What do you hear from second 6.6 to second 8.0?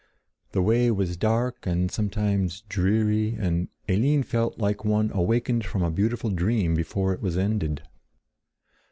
before it was ended.